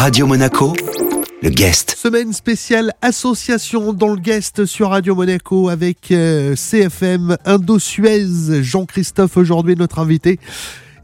[0.00, 0.72] Radio Monaco,
[1.42, 1.94] le guest.
[1.94, 8.62] Semaine spéciale association dans le guest sur Radio Monaco avec euh, CFM Indo-Suez.
[8.62, 10.40] Jean-Christophe aujourd'hui notre invité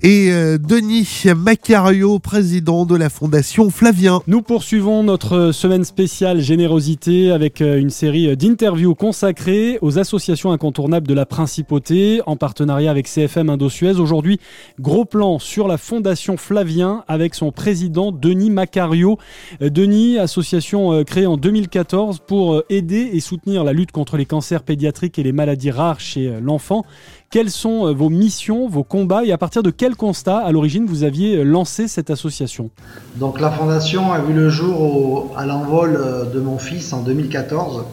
[0.02, 4.20] et euh, Denis Macario, président de la Fondation Flavien.
[4.26, 11.06] Nous poursuivons notre semaine spéciale générosité avec euh, une série d'interviews consacrées aux associations incontournables
[11.06, 13.98] de la principauté en partenariat avec CFM Indo-Suez.
[13.98, 14.38] Aujourd'hui,
[14.78, 19.18] gros plan sur la Fondation Flavien avec son président Denis Macario.
[19.62, 24.62] Euh, Denis, association créée en 2014 pour aider et soutenir la lutte contre les cancers
[24.62, 26.84] pédiatriques et les maladies rares chez l'enfant.
[27.28, 31.02] Quelles sont vos missions, vos combats et à partir de quel constat, à l'origine, vous
[31.02, 32.70] aviez lancé cette association?
[33.16, 37.84] Donc la fondation a vu le jour à l'envol euh, de mon fils en 2014,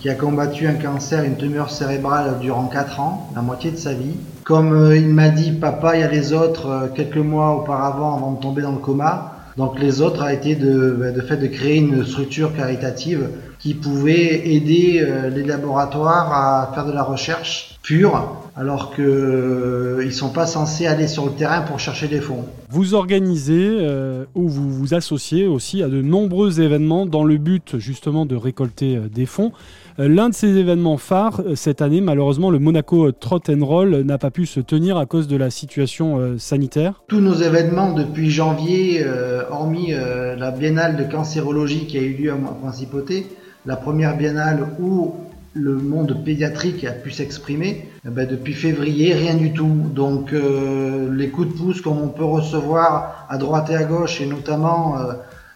[0.00, 3.94] qui a combattu un cancer, une tumeur cérébrale durant 4 ans, la moitié de sa
[3.94, 4.16] vie.
[4.44, 8.14] Comme euh, il m'a dit, papa, il y a les autres, euh, quelques mois auparavant,
[8.14, 11.38] avant de tomber dans le coma, donc les autres a été de, bah, de fait
[11.38, 13.30] de créer une structure caritative
[13.64, 20.10] qui pouvait aider les laboratoires à faire de la recherche pure alors qu'ils euh, ne
[20.10, 22.44] sont pas censés aller sur le terrain pour chercher des fonds.
[22.70, 27.78] Vous organisez euh, ou vous vous associez aussi à de nombreux événements dans le but
[27.78, 29.52] justement de récolter euh, des fonds.
[29.96, 34.32] L'un de ces événements phares cette année, malheureusement, le Monaco Trot and Roll n'a pas
[34.32, 37.04] pu se tenir à cause de la situation sanitaire.
[37.06, 39.06] Tous nos événements depuis janvier,
[39.52, 43.28] hormis la biennale de cancérologie qui a eu lieu à Principauté,
[43.66, 45.14] la première biennale où
[45.54, 49.70] le monde pédiatrique a pu s'exprimer, eh ben depuis février, rien du tout.
[49.94, 54.20] Donc euh, les coups de pouce comme on peut recevoir à droite et à gauche,
[54.20, 55.12] et notamment euh,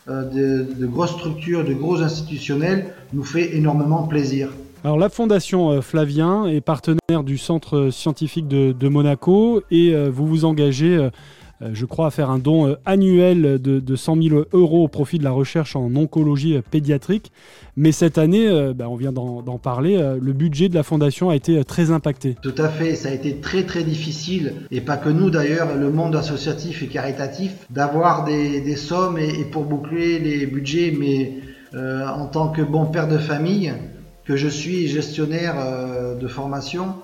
[0.09, 4.51] euh, de, grosses structures, de gros institutionnels, nous fait énormément plaisir.
[4.85, 11.11] Alors la Fondation Flavien est partenaire du Centre scientifique de, Monaco et vous vous engagez
[11.61, 15.25] je crois, à faire un don euh, annuel de, 100 000 euros au profit de
[15.25, 17.33] la recherche en oncologie euh, pédiatrique.
[17.77, 21.63] Mais cette année, ben, on vient d'en parler, le budget de la fondation a été
[21.63, 22.37] très impacté.
[22.43, 25.89] Tout à fait, ça a été très très difficile, et pas que nous d'ailleurs, le
[25.93, 30.93] monde associatif et caritatif, d'avoir des, sommes et, pour boucler les budgets.
[30.99, 31.35] Mais
[31.73, 33.73] en tant que bon père de famille,
[34.25, 35.55] que je suis gestionnaire
[36.21, 36.97] de formation,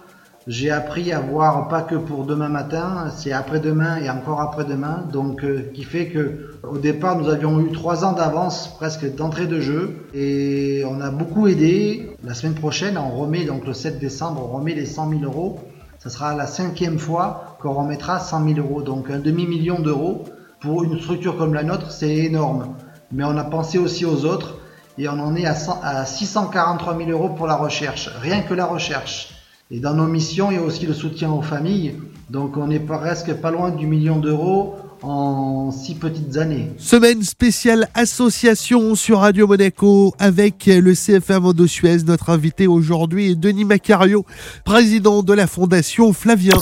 [0.46, 5.42] j'ai appris à voir pas que pour demain matin, c'est après-demain et encore après-demain, donc
[5.42, 9.58] euh, qui fait que au départ nous avions eu trois ans d'avance presque d'entrée de
[9.60, 12.10] jeu et on a beaucoup aidé.
[12.22, 15.60] La semaine prochaine, on remet donc le 7 décembre, on remet les 100 000 euros.
[15.98, 20.24] Ça sera la cinquième fois qu'on remettra 100 000 euros, donc un demi million d'euros
[20.60, 22.74] pour une structure comme la nôtre, c'est énorme.
[23.12, 24.58] Mais on a pensé aussi aux autres
[24.98, 29.33] et on en est à 643 000 euros pour la recherche, rien que la recherche.
[29.70, 31.94] Et dans nos missions, il y a aussi le soutien aux familles.
[32.28, 36.70] Donc on est presque pas loin du million d'euros en six petites années.
[36.76, 41.98] Semaine spéciale association sur Radio Monaco avec le CFM de Suez.
[42.06, 44.26] Notre invité aujourd'hui est Denis Macario,
[44.64, 46.58] président de la Fondation Flavien.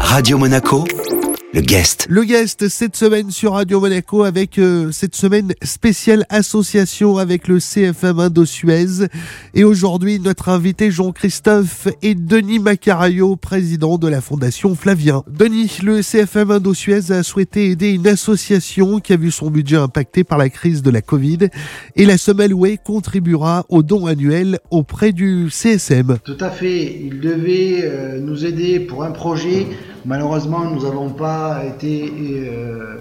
[0.00, 0.84] Radio Monaco
[1.52, 2.06] le guest.
[2.08, 7.58] Le guest cette semaine sur Radio Monaco avec euh, cette semaine spéciale association avec le
[7.58, 9.08] CFM Indo-Suez.
[9.54, 15.24] Et aujourd'hui, notre invité Jean-Christophe et Denis Macario, président de la Fondation Flavien.
[15.28, 20.22] Denis, le CFM Indo-Suez a souhaité aider une association qui a vu son budget impacté
[20.22, 21.48] par la crise de la Covid.
[21.96, 26.18] Et la Semelle Way contribuera au don annuel auprès du CSM.
[26.22, 26.96] Tout à fait.
[27.02, 29.66] Il devait euh, nous aider pour un projet
[30.06, 32.10] Malheureusement, nous n'avons pas été
[32.48, 32.96] euh,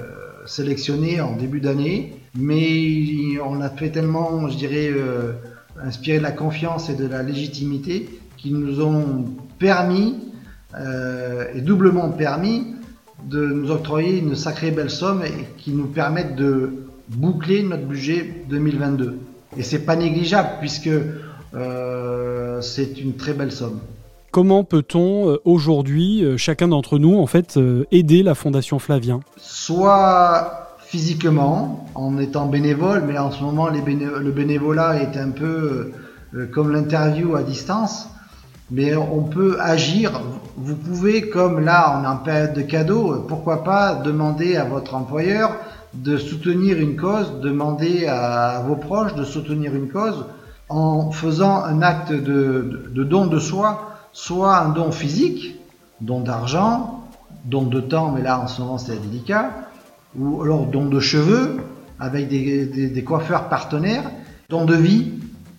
[0.45, 5.31] sélectionnés en début d'année, mais on a fait tellement, je dirais, euh,
[5.81, 9.25] inspiré de la confiance et de la légitimité qui nous ont
[9.59, 10.17] permis,
[10.77, 12.67] euh, et doublement permis,
[13.23, 18.43] de nous octroyer une sacrée belle somme et qui nous permettent de boucler notre budget
[18.49, 19.19] 2022.
[19.57, 20.89] Et c'est pas négligeable puisque
[22.61, 23.79] c'est une très belle somme.
[24.31, 29.21] Comment peut-on euh, aujourd'hui, euh, chacun d'entre nous, en fait, euh, aider la Fondation Flavien?
[29.37, 35.91] Soit physiquement, en étant bénévole, mais en ce moment, le bénévolat est un peu
[36.51, 38.09] comme l'interview à distance.
[38.71, 40.21] Mais on peut agir.
[40.57, 44.95] Vous pouvez, comme là, on est en période de cadeaux, pourquoi pas demander à votre
[44.95, 45.55] employeur
[45.93, 50.25] de soutenir une cause, demander à vos proches de soutenir une cause
[50.69, 55.55] en faisant un acte de don de soi soit un don physique,
[56.01, 57.03] don d'argent,
[57.45, 59.51] don de temps, mais là en ce moment c'est délicat,
[60.17, 61.57] ou alors don de cheveux
[61.99, 64.09] avec des, coiffeurs partenaires,
[64.49, 65.13] don de vie.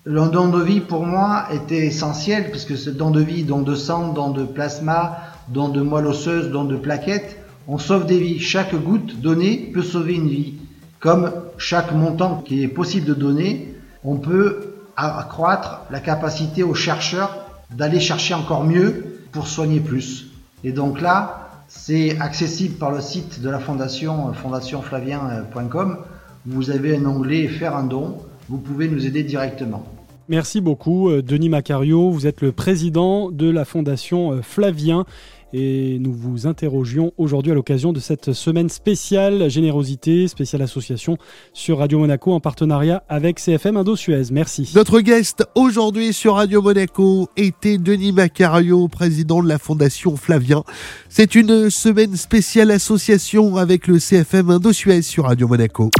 [0.05, 3.75] Le don de vie pour moi était essentiel puisque ce don de vie, don de
[3.75, 5.19] sang, don de plasma,
[5.49, 7.37] don de moelle osseuse, don de plaquettes,
[7.69, 8.41] on sauve des vies.
[8.41, 10.55] Chaque goutte donnée peut sauver une vie.
[11.01, 13.75] comme chaque montant qui est possible de donner,
[14.05, 20.29] on peut accroître la capacité aux chercheurs d'aller chercher encore mieux pour soigner plus.
[20.65, 25.99] Et donc là, c'est accessible par le site de la fondation fondationflavien.com.
[26.47, 28.19] Vous avez un onglet Faire un don.
[28.49, 29.85] Vous pouvez nous aider directement.
[30.31, 32.09] Merci beaucoup, euh, Denis Macario.
[32.09, 35.05] Vous êtes le président de la Fondation euh, Flavien
[35.53, 41.19] et nous vous interrogions aujourd'hui à l'occasion de cette semaine spéciale Générosité, spéciale association
[41.53, 44.31] sur Radio Monaco en partenariat avec CFM Indo-Suez.
[44.31, 44.71] Merci.
[44.77, 50.63] Notre guest aujourd'hui sur Radio Monaco était Denis Macario, président de la Fondation Flavien.
[51.09, 55.91] C'est une semaine spéciale association avec le CFM Indo-Suez sur Radio Monaco.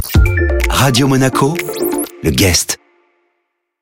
[0.69, 1.53] Radio Monaco,
[2.23, 2.80] le guest.